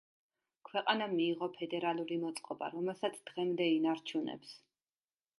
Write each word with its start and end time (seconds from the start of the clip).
ქვეყანამ 0.67 1.11
მიიღო 1.17 1.49
ფედერალური 1.57 2.17
მოწყობა, 2.23 2.69
რომელსაც 2.77 3.19
დღემდე 3.31 3.67
ინარჩუნებს. 3.75 4.55